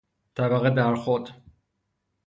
[0.35, 1.31] طبقه در خود